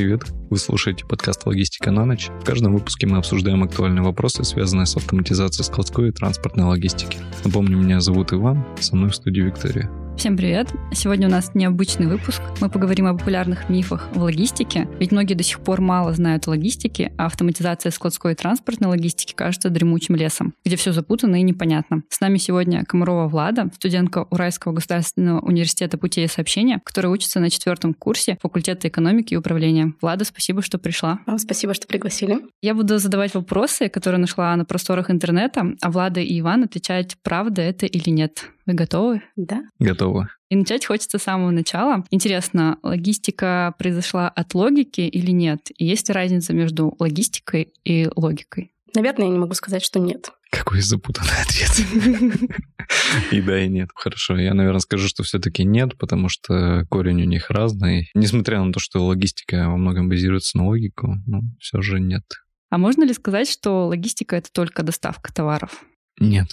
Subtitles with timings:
[0.00, 0.22] привет!
[0.48, 2.30] Вы слушаете подкаст «Логистика на ночь».
[2.40, 7.18] В каждом выпуске мы обсуждаем актуальные вопросы, связанные с автоматизацией складской и транспортной логистики.
[7.44, 9.90] Напомню, меня зовут Иван, со мной в студии Виктория.
[10.20, 10.68] Всем привет!
[10.92, 12.42] Сегодня у нас необычный выпуск.
[12.60, 16.50] Мы поговорим о популярных мифах в логистике, ведь многие до сих пор мало знают о
[16.50, 22.02] логистике, а автоматизация складской и транспортной логистики кажется дремучим лесом, где все запутано и непонятно.
[22.10, 27.48] С нами сегодня Комарова Влада, студентка Уральского государственного университета путей и сообщения, которая учится на
[27.48, 29.94] четвертом курсе факультета экономики и управления.
[30.02, 31.20] Влада, спасибо, что пришла.
[31.24, 32.40] Вам спасибо, что пригласили.
[32.60, 37.62] Я буду задавать вопросы, которые нашла на просторах интернета, а Влада и Иван отвечать, правда
[37.62, 38.50] это или нет.
[38.70, 39.22] Вы готовы?
[39.34, 39.64] Да.
[39.80, 40.28] Готово.
[40.48, 42.04] И начать хочется с самого начала.
[42.10, 45.72] Интересно, логистика произошла от логики или нет?
[45.76, 48.72] И есть ли разница между логистикой и логикой?
[48.94, 50.30] Наверное, я не могу сказать, что нет.
[50.52, 52.50] Какой запутанный ответ.
[53.32, 53.88] И да, и нет.
[53.92, 58.08] Хорошо, я, наверное, скажу, что все-таки нет, потому что корень у них разный.
[58.14, 62.22] Несмотря на то, что логистика во многом базируется на логику, ну, все же нет.
[62.68, 65.82] А можно ли сказать, что логистика— это только доставка товаров?
[66.20, 66.48] Нет.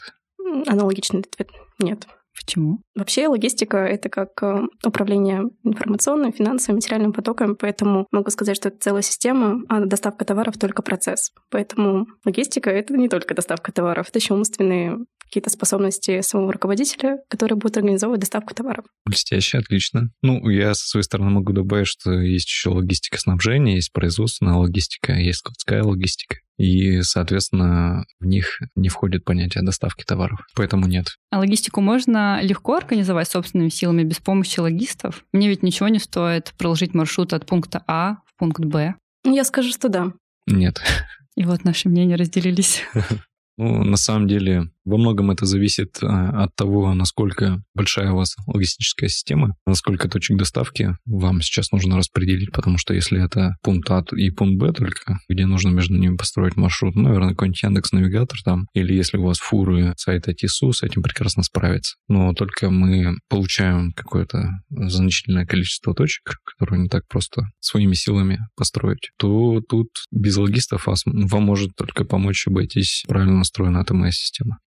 [0.68, 2.08] Аналогичный ответ— нет.
[2.38, 2.80] Почему?
[2.96, 8.78] Вообще логистика— это как э, управление информационным, финансовым, материальным потоком, поэтому могу сказать, что это
[8.78, 11.32] целая система, а доставка товаров— только процесс.
[11.50, 17.58] Поэтому логистика— это не только доставка товаров, это еще умственные какие-то способности самого руководителя, который
[17.58, 18.86] будет организовывать доставку товаров.
[19.06, 20.10] Блестяще, отлично.
[20.22, 25.14] Ну, я со своей стороны могу добавить, что есть еще логистика снабжения, есть производственная логистика,
[25.14, 26.38] есть складская логистика.
[26.58, 30.40] И, соответственно, в них не входит понятие доставки товаров.
[30.56, 31.08] Поэтому нет.
[31.30, 35.24] А логистику можно легко организовать собственными силами без помощи логистов?
[35.34, 38.96] Мне ведь ничего не стоит проложить маршрут от пункта А в пункт Б.
[39.24, 40.14] Я скажу, что да.
[40.48, 40.82] Нет.
[41.36, 42.84] И вот наши мнения разделились.
[43.60, 48.36] Ну, на самом деле, во многом это зависит а, от того, насколько большая у вас
[48.48, 54.04] логистическая система, насколько точек доставки вам сейчас нужно распределить, потому что если это пункт А
[54.16, 58.40] и пункт Б только, где нужно между ними построить маршрут, ну, наверное, какой-нибудь Яндекс Навигатор
[58.46, 61.98] там, или если у вас фуры сайта ТИСУ, с этим прекрасно справится.
[62.08, 69.12] Но только мы получаем какое-то значительное количество точек, которые не так просто своими силами построить,
[69.18, 74.60] то тут без логистов вам может только помочь обойтись правильно настроена АТМС-система.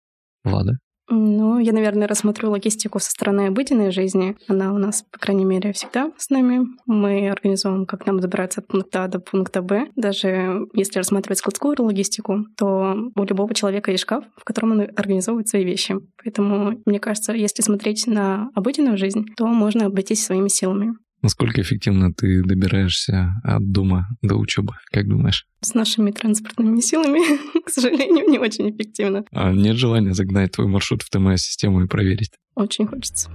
[0.44, 0.78] Влада?
[1.10, 4.36] Ну, я, наверное, рассмотрю логистику со стороны обыденной жизни.
[4.46, 6.66] Она у нас, по крайней мере, всегда с нами.
[6.84, 9.86] Мы организуем, как нам добраться от пункта А до пункта Б.
[9.96, 15.48] Даже если рассматривать складскую логистику, то у любого человека есть шкаф, в котором он организовывает
[15.48, 15.96] свои вещи.
[16.22, 20.92] Поэтому, мне кажется, если смотреть на обыденную жизнь, то можно обойтись своими силами.
[21.20, 24.74] Насколько эффективно ты добираешься от дома до учебы?
[24.92, 25.46] Как думаешь?
[25.60, 27.20] С нашими транспортными силами,
[27.66, 29.24] к сожалению, не очень эффективно.
[29.32, 32.30] А нет желания загнать твой маршрут в ТМС-систему и проверить?
[32.54, 33.30] Очень хочется.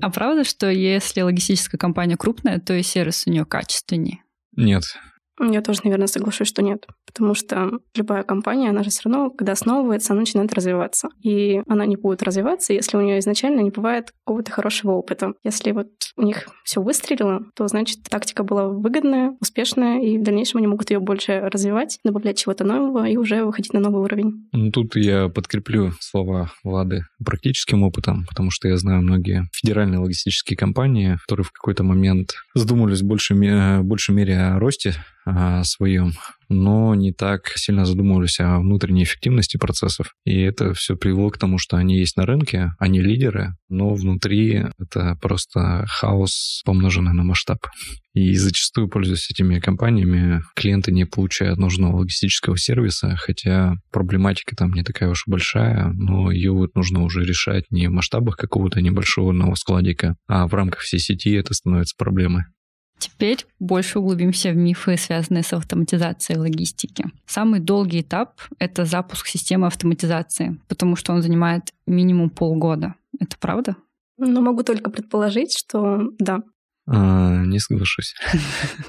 [0.00, 4.20] А правда, что если логистическая компания крупная, то и сервис у нее качественнее?
[4.56, 4.84] Нет,
[5.40, 6.86] я тоже, наверное, соглашусь, что нет.
[7.06, 11.08] Потому что любая компания, она же все равно, когда основывается, она начинает развиваться.
[11.22, 15.32] И она не будет развиваться, если у нее изначально не бывает какого-то хорошего опыта.
[15.44, 20.58] Если вот у них все выстрелило, то значит тактика была выгодная, успешная, и в дальнейшем
[20.58, 24.48] они могут ее больше развивать, добавлять чего-то нового и уже выходить на новый уровень.
[24.52, 30.56] Ну, тут я подкреплю слова Влады практическим опытом, потому что я знаю многие федеральные логистические
[30.56, 34.94] компании, которые в какой-то момент задумались в большей, большей мере о росте
[35.26, 36.12] а, своем,
[36.48, 40.14] но не так сильно задумывались о внутренней эффективности процессов.
[40.24, 44.66] И это все привело к тому, что они есть на рынке, они лидеры, но внутри
[44.78, 47.58] это просто хаос, помноженный на масштаб.
[48.14, 54.84] И зачастую, пользуясь этими компаниями, клиенты не получают нужного логистического сервиса, хотя проблематика там не
[54.84, 59.56] такая уж большая, но ее вот нужно уже решать не в масштабах какого-то небольшого одного
[59.56, 62.44] складика, а в рамках всей сети это становится проблемой.
[62.98, 67.04] Теперь больше углубимся в мифы, связанные с автоматизацией логистики.
[67.26, 72.94] Самый долгий этап— это запуск системы автоматизации, потому что он занимает минимум полгода.
[73.20, 73.76] Это правда?
[74.18, 76.42] Ну, могу только предположить, что да.
[76.86, 78.14] А, не соглашусь.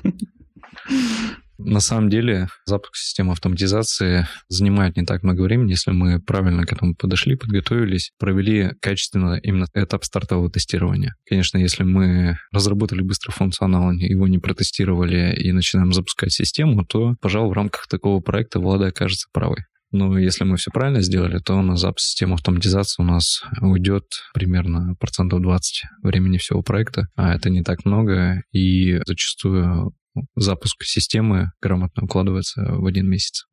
[1.57, 6.71] На самом деле запуск системы автоматизации занимает не так много времени, если мы правильно к
[6.71, 11.15] этому подошли, подготовились, провели качественно именно этап стартового тестирования.
[11.27, 17.49] Конечно, если мы разработали быстро функционал, его не протестировали и начинаем запускать систему, то, пожалуй,
[17.49, 19.65] в рамках такого проекта Влада окажется правой.
[19.91, 24.03] Но если мы все правильно сделали, то на запуск системы автоматизации у нас уйдет
[24.33, 29.93] примерно процентов 20 времени всего проекта, а это не так много, и зачастую
[30.35, 33.45] запуск системы грамотно укладывается в один месяц.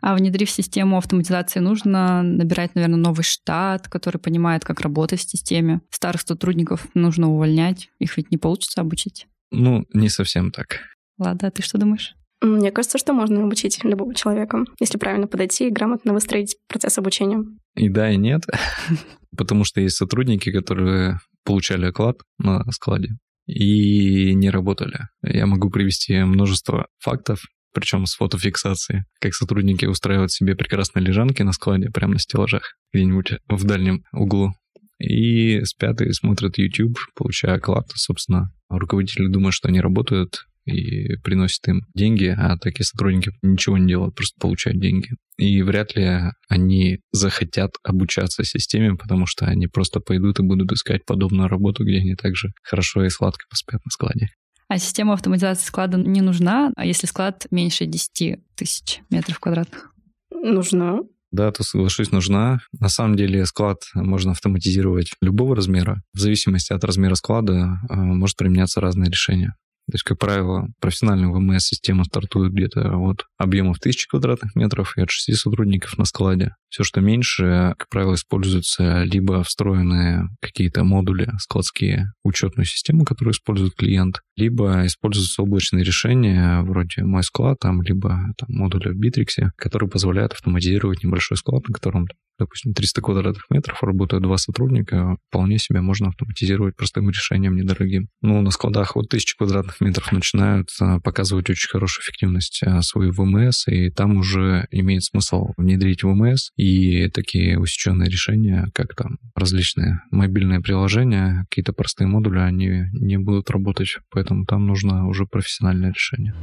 [0.00, 5.82] А внедрив систему автоматизации, нужно набирать, наверное, новый штат, который понимает, как работать в системе.
[5.90, 7.90] Старых сотрудников нужно увольнять.
[7.98, 9.26] Их ведь не получится обучить.
[9.50, 10.80] Ну, не совсем так.
[11.18, 12.14] Ладно, а ты что думаешь?
[12.40, 17.44] Мне кажется, что можно обучить любого человека, если правильно подойти и грамотно выстроить процесс обучения.
[17.74, 18.46] И да, и нет.
[19.36, 23.18] Потому что есть сотрудники, которые получали оклад на складе
[23.50, 25.08] и не работали.
[25.22, 27.42] Я могу привести множество фактов,
[27.72, 33.34] причем с фотофиксацией, как сотрудники устраивают себе прекрасные лежанки на складе, прямо на стеллажах, где-нибудь
[33.48, 34.52] в дальнем углу.
[34.98, 37.86] И спят и смотрят YouTube, получая оклад.
[37.94, 43.88] Собственно, руководители думают, что они работают, и приносит им деньги, а такие сотрудники ничего не
[43.88, 45.10] делают, просто получают деньги.
[45.36, 51.04] И вряд ли они захотят обучаться системе, потому что они просто пойдут и будут искать
[51.04, 54.28] подобную работу, где они также хорошо и сладко поспят на складе.
[54.68, 59.92] А система автоматизации склада не нужна, а если склад меньше 10 тысяч метров квадратных?
[60.30, 61.00] Нужна.
[61.32, 62.58] Да, то соглашусь, нужна.
[62.78, 66.02] На самом деле склад можно автоматизировать любого размера.
[66.12, 69.54] В зависимости от размера склада э, может применяться разные решения.
[69.90, 75.10] То есть, как правило, профессиональная ВМС-система стартует где-то от объемов 1000 квадратных метров и от
[75.10, 76.54] 6 сотрудников на складе.
[76.68, 83.74] Все, что меньше, как правило, используются либо встроенные какие-то модули складские, учетную систему, которую использует
[83.74, 90.32] клиент, либо используются облачные решения вроде склад, там, либо там, модули в Bittrex, которые позволяют
[90.32, 92.06] автоматизировать небольшой склад, на котором
[92.40, 98.08] допустим, 300 квадратных метров, работают два сотрудника, вполне себе можно автоматизировать простым решением недорогим.
[98.22, 100.68] Ну, на складах вот 1000 квадратных метров начинают
[101.04, 107.08] показывать очень хорошую эффективность а, свою ВМС, и там уже имеет смысл внедрить ВМС и
[107.08, 113.98] такие усеченные решения, как там различные мобильные приложения, какие-то простые модули, они не будут работать,
[114.10, 116.34] поэтому там нужно уже профессиональное решение.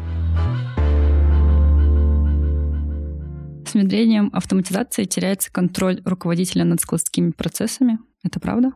[3.67, 7.99] С внедрением автоматизации теряется контроль руководителя над складскими процессами.
[8.23, 8.71] Это правда?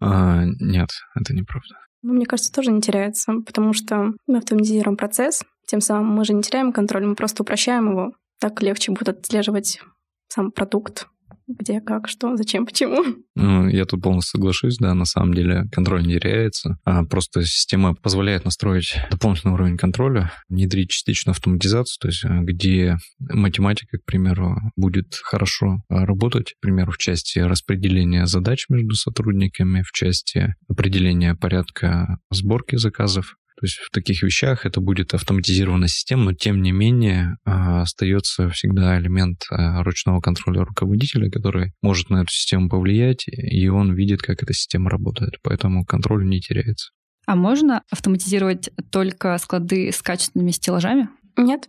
[0.00, 1.74] А, нет, это неправда.
[2.02, 6.34] Ну, мне кажется, тоже не теряется, потому что мы автоматизируем процесс, тем самым мы же
[6.34, 8.12] не теряем контроль, мы просто упрощаем его.
[8.38, 9.80] Так легче будет отслеживать
[10.28, 11.08] сам продукт,
[11.48, 13.04] где, как, что, зачем, почему.
[13.40, 17.94] Ну, я тут полностью соглашусь, да, на самом деле контроль не теряется, а просто система
[17.94, 24.56] позволяет настроить дополнительный уровень контроля, внедрить частичную автоматизацию, то есть э, где математика, к примеру,
[24.74, 32.18] будет хорошо работать, к примеру, в части распределения задач между сотрудниками, в части определения порядка
[32.30, 37.38] сборки заказов, то есть в таких вещах это будет автоматизированная система, но тем не менее
[37.44, 43.68] а, остается всегда элемент а, ручного контроля руководителя, который может на эту систему повлиять, и
[43.68, 45.38] он видит, как эта система работает.
[45.42, 46.92] Поэтому контроль не теряется.
[47.26, 51.08] А можно автоматизировать только склады с качественными стеллажами?
[51.36, 51.68] Нет.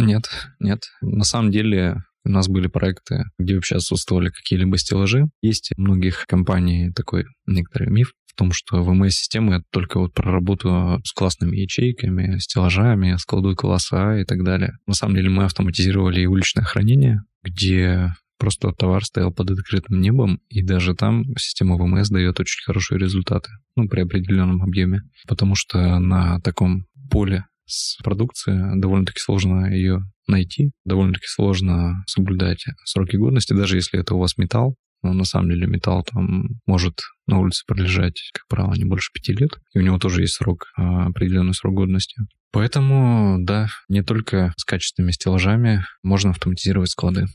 [0.00, 0.80] Нет, нет.
[1.00, 5.26] На самом деле у нас были проекты, где вообще отсутствовали какие-либо стеллажи.
[5.42, 11.00] Есть у многих компаний такой некоторый миф, том, что VMS-система— это только вот про работу
[11.04, 14.78] с классными ячейками, стеллажами, складой класса А и так далее.
[14.86, 20.40] На самом деле мы автоматизировали и уличное хранение, где просто товар стоял под открытым небом,
[20.48, 25.98] и даже там система ВМС дает очень хорошие результаты, ну, при определенном объеме, потому что
[25.98, 33.76] на таком поле с продукцией довольно-таки сложно ее найти, довольно-таки сложно соблюдать сроки годности, даже
[33.76, 38.20] если это у вас металл, но на самом деле металл там может на улице пролежать,
[38.32, 41.74] как правило, не больше пяти лет, и у него тоже есть срок, а, определенный срок
[41.74, 42.16] годности.
[42.50, 47.26] Поэтому, да, не только с качественными стеллажами можно автоматизировать склады.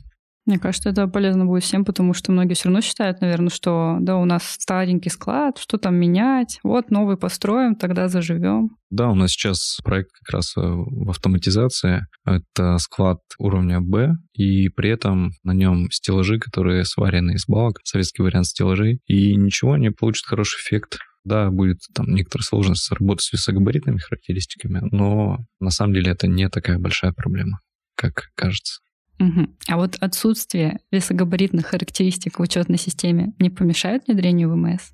[0.46, 4.18] Мне кажется, это полезно будет всем, потому что многие все равно считают, наверное, что да,
[4.18, 8.72] у нас старенький склад, что там менять, вот новый построим, тогда заживем.
[8.90, 12.06] Да, у нас сейчас проект как раз э, в автоматизации.
[12.26, 18.22] Это склад уровня Б, и при этом на нем стеллажи, которые сварены из балок, советский
[18.22, 21.00] вариант стеллажей, и ничего, не получит хороший эффект.
[21.24, 26.50] Да, будет там некоторая сложность работы с весогабаритными характеристиками, но на самом деле это не
[26.50, 27.62] такая большая проблема,
[27.96, 28.82] как кажется.
[29.20, 29.48] Угу.
[29.68, 34.92] А вот отсутствие весогабаритных характеристик в учетной системе не помешает внедрению ВМС?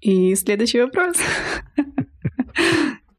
[0.00, 1.16] И следующий вопрос.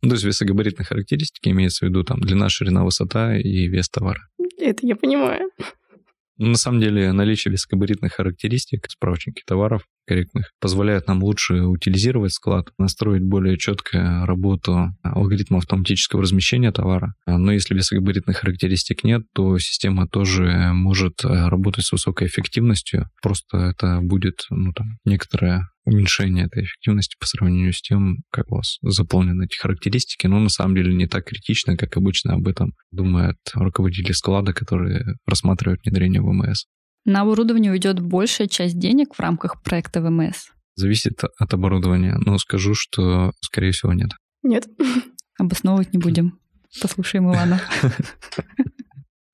[0.03, 4.21] Ну, то есть весогабаритные характеристики имеется в виду там длина, ширина, высота и вес товара.
[4.57, 5.49] Это я понимаю.
[6.37, 12.69] На самом деле наличие весогабаритных характеристик в справочнике товаров корректных, позволяют нам лучше утилизировать склад,
[12.77, 17.13] настроить более четкую работу алгоритма автоматического размещения товара.
[17.25, 23.09] Но если без габаритных характеристик нет, то система тоже может работать с высокой эффективностью.
[23.21, 28.55] Просто это будет ну, там, некоторое уменьшение этой эффективности по сравнению с тем, как у
[28.57, 32.73] вас заполнены эти характеристики, но на самом деле не так критично, как обычно об этом
[32.91, 36.65] думают руководители склада, которые рассматривают внедрение ВМС.
[37.07, 40.49] На оборудование уйдет большая часть денег в рамках проекта ВМС?
[40.75, 44.09] Зависит от оборудования, но скажу, что, скорее всего, нет.
[44.43, 44.67] Нет.
[45.39, 46.37] Обосновывать не будем.
[46.81, 47.61] Послушаем Ивана.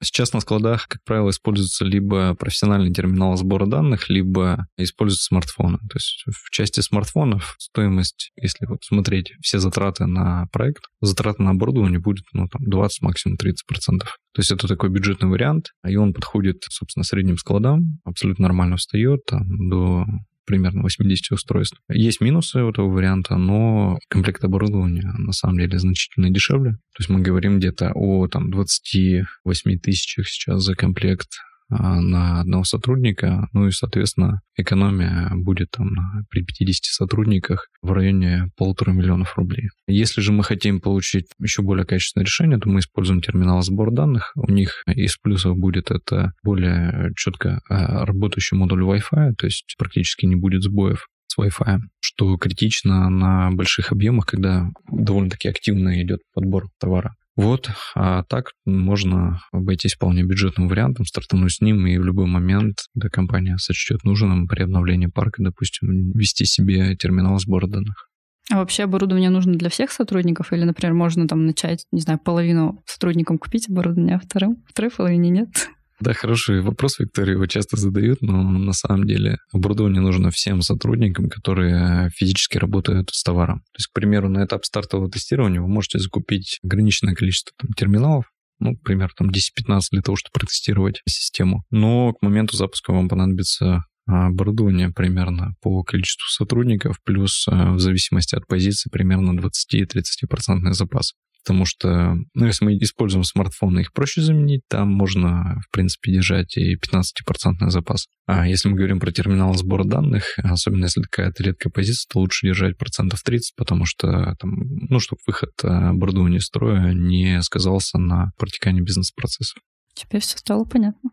[0.04, 5.78] Сейчас на складах, как правило, используется либо профессиональный терминал сбора данных, либо используются смартфоны.
[5.78, 11.52] То есть в части смартфонов стоимость, если вот смотреть все затраты на проект, затраты на
[11.52, 13.54] оборудование будет ну, там 20, максимум 30%.
[14.00, 19.22] То есть это такой бюджетный вариант, и он подходит, собственно, средним складам, абсолютно нормально встает
[19.26, 20.06] там, до
[20.46, 21.80] примерно 80 устройств.
[21.90, 26.72] Есть минусы у этого варианта, но комплект оборудования на самом деле значительно дешевле.
[26.72, 31.30] То есть мы говорим где-то о там, 28 тысячах сейчас за комплект
[31.78, 35.90] на одного сотрудника, ну и, соответственно, экономия будет там
[36.30, 39.70] при 50 сотрудниках в районе полутора миллионов рублей.
[39.88, 44.32] Если же мы хотим получить еще более качественное решение, то мы используем терминал сбор данных.
[44.36, 50.26] У них из плюсов будет это более четко а, работающий модуль Wi-Fi, то есть практически
[50.26, 56.68] не будет сбоев с Wi-Fi, что критично на больших объемах, когда довольно-таки активно идет подбор
[56.80, 57.16] товара.
[57.36, 62.86] Вот, а так можно обойтись вполне бюджетным вариантом, стартануть с ним и в любой момент,
[62.94, 68.10] когда компания сочтет нужным при обновлении парка, допустим, вести себе терминал сбора данных.
[68.52, 70.52] А вообще оборудование нужно для всех сотрудников?
[70.52, 75.30] Или, например, можно там начать, не знаю, половину сотрудникам купить оборудование, а вторым, второй половине
[75.30, 75.70] нет?
[76.00, 81.30] Да, хороший вопрос, Виктория, его часто задают, но на самом деле оборудование нужно всем сотрудникам,
[81.30, 83.60] которые физически работают с товаром.
[83.60, 88.26] То есть, к примеру, на этап стартового тестирования вы можете закупить ограниченное количество там, терминалов,
[88.60, 91.64] ну, примерно там 10-15 для того, чтобы протестировать систему.
[91.70, 98.36] Но к моменту запуска вам понадобится оборудование примерно по количеству сотрудников, плюс э, в зависимости
[98.36, 104.62] от позиции примерно 20-30% запас потому что, ну, если мы используем смартфоны, их проще заменить,
[104.70, 108.08] там можно, в принципе, держать и 15% запас.
[108.26, 112.48] А если мы говорим про терминал сбора данных, особенно если какая-то редкая позиция, то лучше
[112.48, 114.52] держать процентов 30, потому что, там,
[114.90, 119.58] ну, чтобы выход оборудования из строя не сказался на протекании бизнес-процессов.
[119.94, 121.12] Теперь все стало понятно.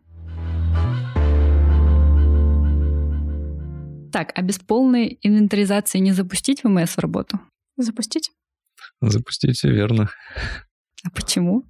[4.11, 7.39] Так, а без полной инвентаризации не запустить ВМС в работу?
[7.77, 8.31] Запустить?
[9.01, 10.09] Запустить, верно.
[11.03, 11.65] А почему?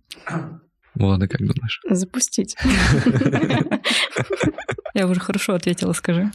[0.95, 1.79] Влада, как думаешь?
[1.89, 2.55] Запустить.
[4.93, 6.29] Я уже хорошо ответила, скажи.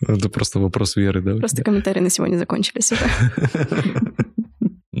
[0.00, 1.36] Это просто вопрос веры, да?
[1.36, 3.04] Просто комментарии на сегодня закончились уже.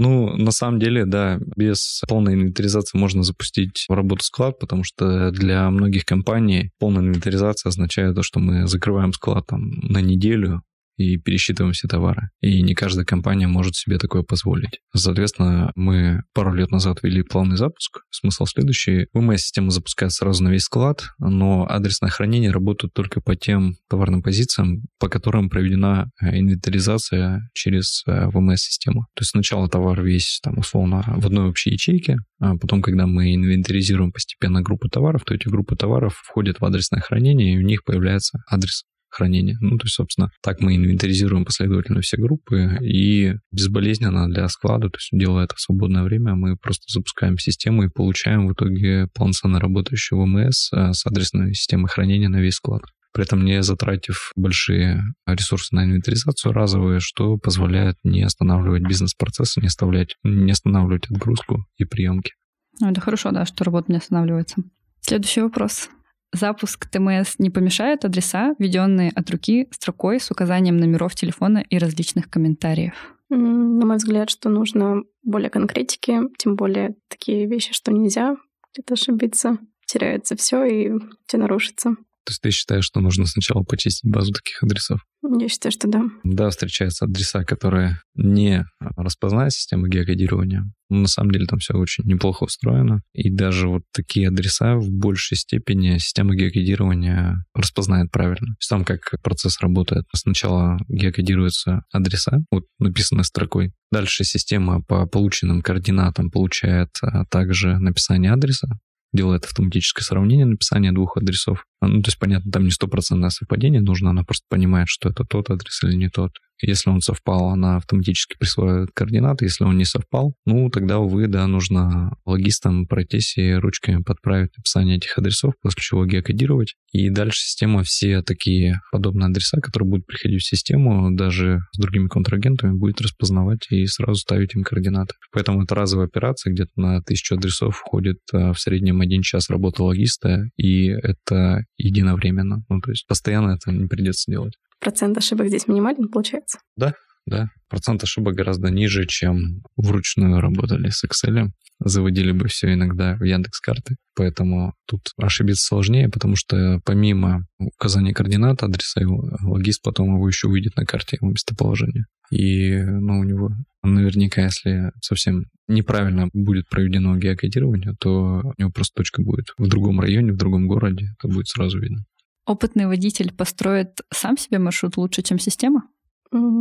[0.00, 5.68] Ну, на самом деле, да, без полной инвентаризации можно запустить работу склад, потому что для
[5.70, 10.62] многих компаний полная инвентаризация означает то, что мы закрываем склад там на неделю,
[10.98, 12.28] и пересчитываем все товары.
[12.40, 14.80] И не каждая компания может себе такое позволить.
[14.94, 18.00] Соответственно, мы пару лет назад ввели плавный запуск.
[18.10, 19.06] Смысл следующий.
[19.12, 24.82] ВМС-система запускается сразу на весь склад, но адресное хранение работает только по тем товарным позициям,
[24.98, 29.06] по которым проведена э, инвентаризация через э, ВМС-систему.
[29.14, 33.34] То есть сначала товар весь, там, условно, в одной общей ячейке, а потом, когда мы
[33.34, 37.84] инвентаризируем постепенно группы товаров, то эти группы товаров входят в адресное хранение, и у них
[37.84, 38.84] появляется адрес
[39.18, 39.58] хранения.
[39.60, 44.96] Ну, то есть, собственно, так мы инвентаризируем последовательно все группы и безболезненно для склада, то
[44.98, 49.60] есть делая это в свободное время, мы просто запускаем систему и получаем в итоге полноценно
[49.60, 52.82] работающую ВМС э, с адресной системой хранения на весь склад
[53.14, 59.66] при этом не затратив большие ресурсы на инвентаризацию разовые, что позволяет не останавливать бизнес-процессы, не,
[59.66, 62.34] оставлять, не останавливать отгрузку и приемки.
[62.80, 64.62] Ну, это хорошо, да, что работа не останавливается.
[65.00, 65.88] Следующий вопрос
[66.32, 72.30] запуск ТМС не помешает адреса, введенные от руки строкой с указанием номеров телефона и различных
[72.30, 72.94] комментариев?
[73.30, 78.36] На мой взгляд, что нужно более конкретики, тем более такие вещи, что нельзя
[78.72, 80.92] где-то ошибиться, теряется все и
[81.26, 81.96] все нарушится.
[82.28, 85.00] То есть ты считаешь, что нужно сначала почистить базу таких адресов?
[85.22, 86.02] Я считаю, что да.
[86.24, 90.70] Да, встречаются адреса, которые не распознает система геокодирования.
[90.90, 93.00] Но на самом деле там все очень неплохо устроено.
[93.14, 98.48] И даже вот такие адреса в большей степени система геокодирования распознает правильно.
[98.48, 100.04] То есть там как процесс работает.
[100.14, 103.72] Сначала геокодируются адреса, вот написанной строкой.
[103.90, 108.68] Дальше система по полученным координатам получает а, также написание адреса,
[109.12, 111.64] делает автоматическое сравнение написания двух адресов.
[111.80, 115.50] Ну, то есть, понятно, там не стопроцентное совпадение нужно, она просто понимает, что это тот
[115.50, 116.32] адрес или не тот.
[116.60, 119.44] Если он совпал, она автоматически присваивает координаты.
[119.44, 124.96] Если он не совпал, ну, тогда, увы, да, нужно логистам пройтись и ручками подправить описание
[124.96, 126.74] этих адресов, после чего геокодировать.
[126.92, 132.08] И дальше система все такие подобные адреса, которые будут приходить в систему, даже с другими
[132.08, 135.14] контрагентами, будет распознавать и сразу ставить им координаты.
[135.32, 139.82] Поэтому это разовая операция, где-то на тысячу адресов входит а, в среднем один час работы
[139.82, 142.64] логиста, и это единовременно.
[142.68, 144.54] Ну, то есть постоянно это не придется делать.
[144.80, 146.58] Процент ошибок здесь минимален, получается?
[146.76, 146.94] Да,
[147.28, 147.48] да.
[147.68, 151.48] Процент ошибок гораздо ниже, чем вручную работали с Excel.
[151.80, 153.96] Заводили бы все иногда в Яндекс карты.
[154.16, 159.02] Поэтому тут ошибиться сложнее, потому что помимо указания координат, адреса,
[159.42, 162.06] логист потом его еще увидит на карте его местоположения.
[162.30, 163.50] И ну, у него
[163.82, 170.00] наверняка, если совсем неправильно будет проведено геокодирование, то у него просто точка будет в другом
[170.00, 171.10] районе, в другом городе.
[171.18, 172.04] Это будет сразу видно.
[172.46, 175.82] Опытный водитель построит сам себе маршрут лучше, чем система?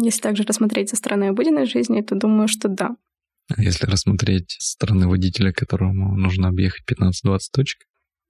[0.02, 2.96] Если также рассмотреть со стороны обыденной жизни, то думаю, что да.
[3.56, 7.82] А если рассмотреть со стороны водителя, которому нужно объехать 15-20 точек?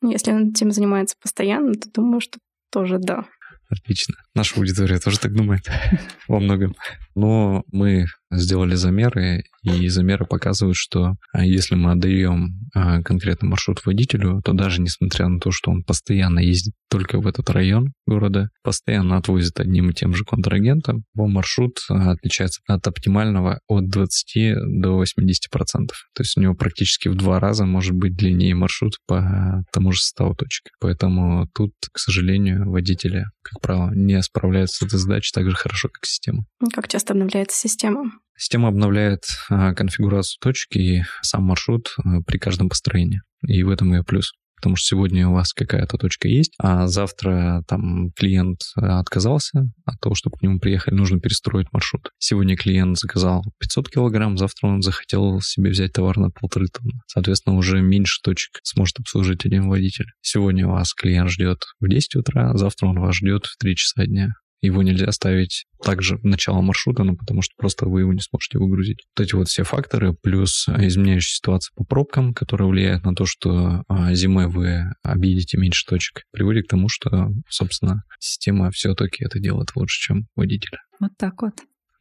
[0.04, 2.38] Если он этим занимается постоянно, то думаю, что
[2.72, 3.26] тоже да.
[3.70, 4.16] Отлично.
[4.34, 5.68] Наша аудитория тоже так думает
[6.28, 6.76] во многом.
[7.16, 13.86] Но мы сделали замеры, и замеры показывают, что а, если мы отдаем а, конкретный маршрут
[13.86, 18.50] водителю, то даже несмотря на то, что он постоянно ездит только в этот район города,
[18.64, 24.82] постоянно отвозит одним и тем же контрагентом, его маршрут а, отличается от оптимального от 20
[24.82, 25.98] до 80 процентов.
[26.16, 30.00] То есть у него практически в два раза может быть длиннее маршрут по тому же
[30.00, 30.68] составу точек.
[30.80, 35.90] Поэтому тут, к сожалению, водители, как правило, не справляются с этой задачей так же хорошо,
[35.90, 36.46] как система.
[36.74, 38.12] Как часто обновляется система?
[38.38, 43.22] Система обновляет а, конфигурацию точки и сам маршрут а, при каждом построении.
[43.48, 44.32] И в этом ее плюс.
[44.58, 50.16] Потому что сегодня у вас какая-то точка есть, а завтра там клиент отказался от того,
[50.16, 52.10] чтобы к нему приехали, нужно перестроить маршрут.
[52.18, 57.00] Сегодня клиент заказал 500 килограмм, завтра он захотел себе взять товар на полторы тонны.
[57.06, 60.08] Соответственно, уже меньше точек сможет обслужить один водитель.
[60.22, 64.34] Сегодня вас клиент ждет в 10 утра, завтра он вас ждет в 3 часа дня.
[64.62, 68.58] Его нельзя ставить также в начало маршрута, ну, потому что просто вы его не сможете
[68.58, 69.06] выгрузить.
[69.16, 73.84] Вот эти вот все факторы, плюс изменяющая ситуация по пробкам, которая влияет на то, что
[73.88, 79.76] а, зимой вы объедете меньше точек, приводит к тому, что, собственно, система все-таки это делает
[79.76, 80.78] лучше, чем водитель.
[81.00, 81.54] Вот так вот.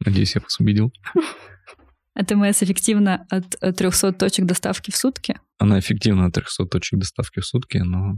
[0.03, 0.91] Надеюсь, я вас убедил.
[2.15, 5.39] АТМС эффективно от 300 точек доставки в сутки?
[5.59, 8.15] Она эффективна от 300 точек доставки в сутки, но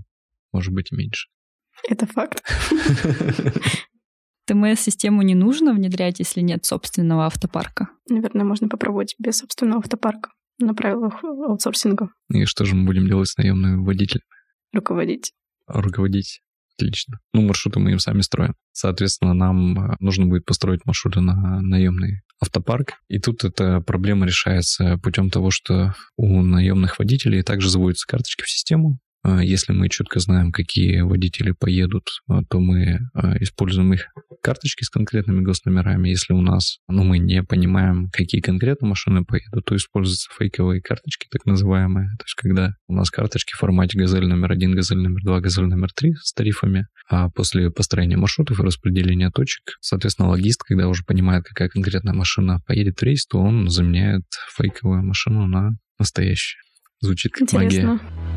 [0.53, 1.27] может быть и меньше.
[1.89, 2.41] Это факт.
[4.49, 7.89] ТМС-систему не нужно внедрять, если нет собственного автопарка?
[8.09, 12.09] Наверное, можно попробовать без собственного автопарка на правилах аутсорсинга.
[12.33, 14.25] И что же мы будем делать с наемными водителями?
[14.73, 15.33] Руководить.
[15.67, 16.41] Руководить.
[16.75, 17.19] Отлично.
[17.33, 18.55] Ну, маршруты мы им сами строим.
[18.71, 22.93] Соответственно, нам э, нужно будет построить маршруты на наемный автопарк.
[23.09, 28.49] И тут эта проблема решается путем того, что у наемных водителей также заводятся карточки в
[28.49, 34.07] систему, если мы четко знаем, какие водители поедут, а, то мы а, используем их
[34.41, 36.09] карточки с конкретными госномерами.
[36.09, 41.27] Если у нас, ну, мы не понимаем, какие конкретно машины поедут, то используются фейковые карточки,
[41.29, 42.07] так называемые.
[42.17, 45.65] То есть, когда у нас карточки в формате газель номер один, газель номер два, газель
[45.65, 51.03] номер три с тарифами, а после построения маршрутов и распределения точек, соответственно, логист, когда уже
[51.03, 54.23] понимает, какая конкретная машина поедет в рейс, то он заменяет
[54.55, 56.61] фейковую машину на настоящую.
[57.01, 57.93] Звучит как Интересно.
[57.93, 58.28] магия.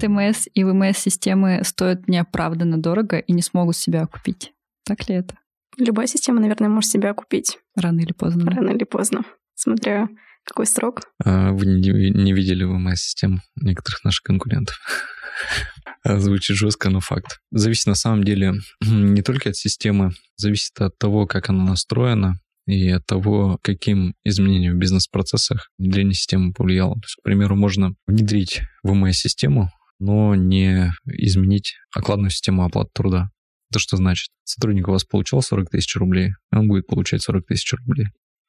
[0.00, 4.52] ТМС и ВМС-системы стоят неоправданно дорого и не смогут себя окупить.
[4.84, 5.36] Так ли это?
[5.78, 7.58] Любая система, наверное, может себя окупить.
[7.74, 8.50] Рано или поздно.
[8.50, 9.22] Рано или поздно.
[9.54, 10.08] Смотря
[10.44, 11.00] какой срок.
[11.24, 14.76] А вы не, не видели ВМС-систем некоторых наших конкурентов?
[16.04, 17.40] Звучит жестко, но факт.
[17.50, 22.34] Зависит на самом деле не только от системы, зависит от того, как она настроена,
[22.66, 26.94] и от того, каким изменениям в бизнес-процессах внедрение системы повлияло.
[26.94, 33.30] То есть, к примеру, можно внедрить ВМС-систему, но не изменить окладную систему оплаты труда.
[33.70, 34.28] Это что значит?
[34.44, 38.06] Сотрудник у вас получал 40 тысяч рублей, он будет получать 40 тысяч рублей.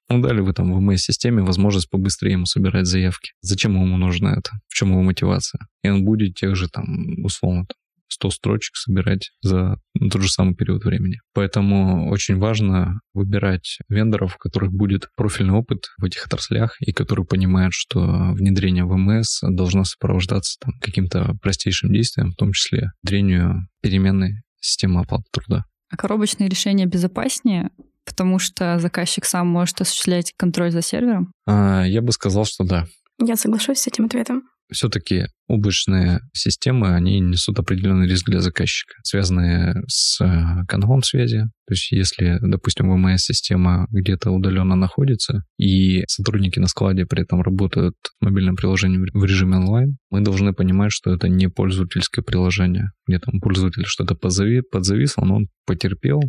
[0.09, 3.31] Ну, дали вы там в МС-системе возможность побыстрее ему собирать заявки.
[3.41, 4.51] Зачем ему нужно это?
[4.69, 5.67] В чем его мотивация?
[5.83, 7.65] И он будет тех же там, условно,
[8.09, 9.79] 100 строчек собирать за
[10.11, 11.19] тот же самый период времени.
[11.33, 17.25] Поэтому очень важно выбирать вендоров, у которых будет профильный опыт в этих отраслях и которые
[17.25, 24.43] понимают, что внедрение ВМС должно сопровождаться там, каким-то простейшим действием, в том числе внедрению переменной
[24.59, 25.65] системы оплаты труда.
[25.89, 27.69] А коробочные решения безопаснее,
[28.05, 31.31] потому что заказчик сам может осуществлять контроль за сервером?
[31.45, 32.85] А, я бы сказал, что да.
[33.19, 34.43] Я соглашусь с этим ответом.
[34.71, 41.43] Все-таки облачные системы, они несут определенный риск для заказчика, связанные с э, каналом связи.
[41.67, 47.95] То есть если, допустим, ВМС-система где-то удаленно находится, и сотрудники на складе при этом работают
[48.19, 53.19] в мобильном приложении в режиме онлайн, мы должны понимать, что это не пользовательское приложение, где
[53.19, 56.21] там пользователь что-то подзависло, но он потерпел,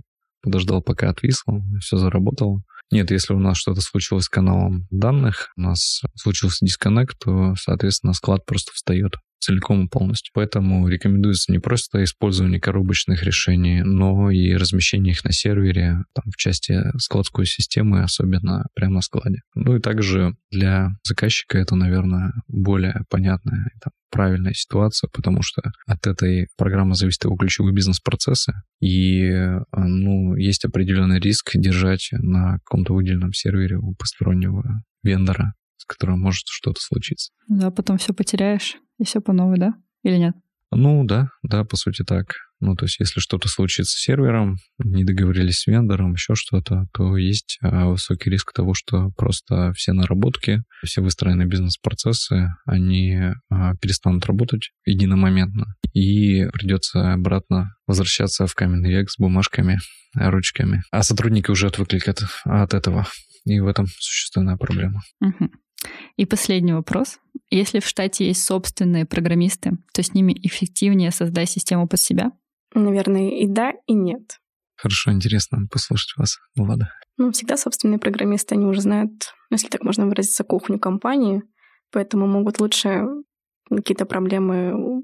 [0.43, 2.63] подождал, пока отвисло, все заработало.
[2.91, 8.15] Нет, если у нас что-то случилось с каналом данных, у нас случился дисконнект, то, соответственно,
[8.15, 10.31] склад просто встает целиком и полностью.
[10.35, 16.37] Поэтому рекомендуется не просто использование коробочных решений, но и размещение их на сервере, там, в
[16.37, 19.41] части складской системы, особенно прямо на складе.
[19.55, 26.07] Ну и также для заказчика это, наверное, более понятная там, правильная ситуация, потому что от
[26.07, 29.31] этой программы зависят его ключевые бизнес-процессы, и
[29.73, 36.45] ну, есть определенный риск держать на каком-то выделенном сервере у постороннего вендора, с которым может
[36.47, 37.33] что-то случиться.
[37.49, 38.77] Да, потом все потеряешь.
[38.99, 39.75] И все по новой, да?
[40.03, 40.35] Или нет?
[40.71, 42.35] Ну да, да, по сути так.
[42.61, 47.17] Ну, то есть, если что-то случится с сервером, не договорились с вендором, еще что-то, то
[47.17, 53.17] есть а, высокий риск того, что просто все наработки, все выстроенные бизнес-процессы, они
[53.49, 59.79] а, перестанут работать единомоментно, и придется обратно возвращаться в каменный век с бумажками,
[60.15, 60.83] ручками.
[60.91, 63.07] А сотрудники уже отвыкли от, от этого,
[63.45, 65.01] и в этом существенная проблема.
[65.21, 65.49] Угу.
[66.17, 67.19] И последний вопрос.
[67.51, 72.33] Если в штате есть собственные программисты, то с ними эффективнее создать систему под себя?
[72.75, 74.39] Наверное, и да, и нет.
[74.77, 76.93] Хорошо, интересно послушать вас, Влада.
[77.17, 81.43] Ну, всегда собственные программисты, они уже знают, если так можно выразиться, кухню компании,
[81.91, 83.07] поэтому могут лучше
[83.69, 85.03] какие-то проблемы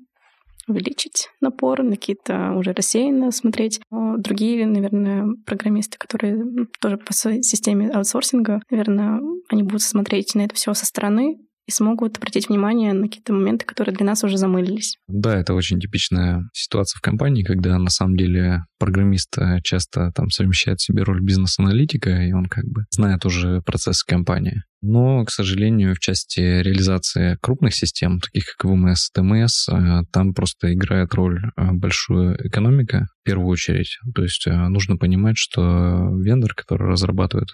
[0.68, 3.81] увеличить напор, на какие-то уже рассеянно смотреть.
[3.90, 6.44] Но другие, наверное, программисты, которые
[6.81, 11.70] тоже по своей системе аутсорсинга, наверное, они будут смотреть на это все со стороны и
[11.70, 14.98] смогут обратить внимание на какие-то моменты, которые для нас уже замылились.
[15.09, 20.31] Да, это очень типичная ситуация в компании, когда на самом деле программист э, часто там
[20.31, 24.62] совмещает себе роль бизнес-аналитика, и он как бы знает уже процессы компании.
[24.86, 30.74] Но, к сожалению, в части реализации крупных систем, таких как ВМС, ТМС, э, там просто
[30.74, 33.98] играет роль э, большую экономика в первую очередь.
[34.14, 37.48] То есть нужно понимать, что вендор, который разрабатывает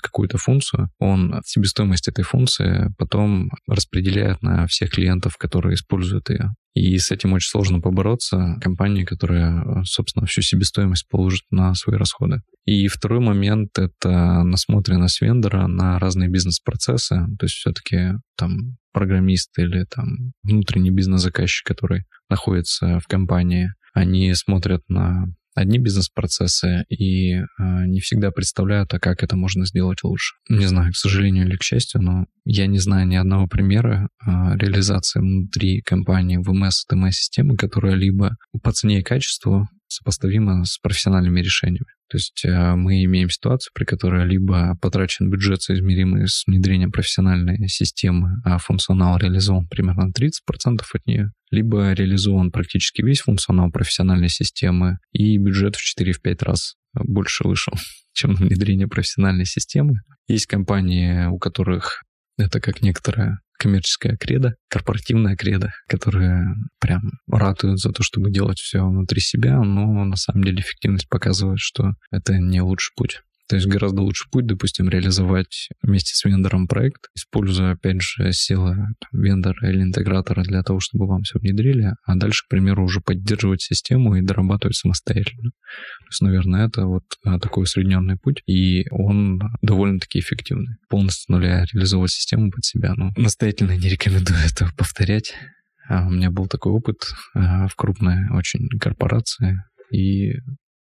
[0.00, 6.50] какую-то функцию, он себестоимость этой функции потом распределяет на всех клиентов, которые используют ее.
[6.74, 12.42] И с этим очень сложно побороться компании, которая, собственно, всю себестоимость положит на свои расходы.
[12.68, 16.28] И второй момент— это насмотренность вендора на разные
[16.68, 17.16] бизнес-процессы.
[17.38, 24.82] То есть все-таки там программист или там внутренний бизнес-заказчик, который находится в компании, они смотрят
[24.88, 30.36] на одни бизнес-процессы и э, не всегда представляют, а как это можно сделать лучше.
[30.48, 34.30] Не знаю, к сожалению или к счастью, но я не знаю ни одного примера э,
[34.56, 41.40] реализации внутри компании VMS и TMS-системы, которая либо по цене и качеству сопоставима с профессиональными
[41.40, 41.86] решениями.
[42.08, 47.68] То есть э, мы имеем ситуацию, при которой либо потрачен бюджет, соизмеримый с внедрением профессиональной
[47.68, 54.98] системы, а функционал реализован примерно 30% от нее, либо реализован практически весь функционал профессиональной системы,
[55.12, 57.74] и бюджет в 4-5 раз больше вышел,
[58.12, 60.00] чем внедрение профессиональной системы.
[60.28, 62.04] Есть компании, у которых
[62.38, 66.44] это как некоторая коммерческая кредо, корпоративная кредо, которые
[66.80, 71.58] прям ратуют за то, чтобы делать все внутри себя, но на самом деле эффективность показывает,
[71.60, 73.20] что это не лучший путь.
[73.48, 78.76] То есть гораздо лучше путь, допустим, реализовать вместе с вендором проект, используя, опять же, силы
[79.12, 83.62] вендора или интегратора для того, чтобы вам все внедрили, а дальше, к примеру, уже поддерживать
[83.62, 85.50] систему и дорабатывать самостоятельно.
[85.50, 90.76] То есть, наверное, это вот а, такой усредненный путь, и он довольно-таки эффективный.
[90.90, 95.34] Полностью нуля реализовать систему под себя, ну, настоятельно не рекомендую это повторять.
[95.88, 96.96] А у меня был такой опыт
[97.34, 100.34] а, в крупной очень корпорации, и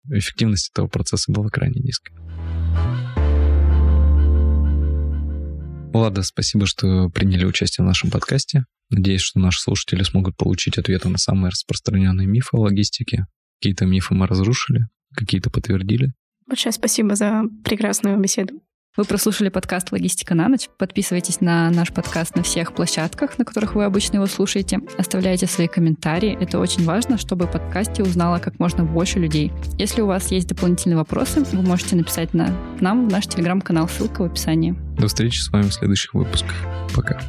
[0.10, 2.13] эффективность этого процесса была крайне низкой.
[5.94, 8.66] Влада, спасибо, что приняли участие в нашем подкасте.
[8.89, 13.28] Надеюсь, что наши слушатели смогут получить ответы на самые распространенные мифы о логистике.
[13.60, 16.13] Какие-то мифы мы разрушили, какие-то подтвердили.
[16.48, 18.62] Большое спасибо за прекрасную беседу.
[18.95, 20.69] Вы прослушали подкаст «Логистика на ночь».
[20.77, 24.82] Подписывайтесь на наш подкаст на всех площадках, на которых вы обычно его слушаете.
[24.99, 26.38] Оставляйте свои комментарии.
[26.39, 29.51] Это очень важно, чтобы подкасте узнало как можно больше людей.
[29.79, 33.89] Если у вас есть дополнительные вопросы, вы можете написать на, нам в наш телеграм-канал.
[33.89, 34.75] Ссылка в описании.
[34.99, 36.53] До встречи с вами в следующих выпусках.
[36.93, 37.19] Пока.